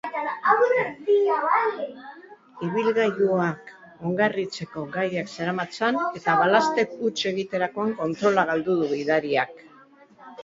[2.67, 3.69] Ibilgailuak
[4.11, 9.63] ongarritzeko gaiak zeramatzan eta balaztek huts egiterakoan kontrola galdu du gidariak.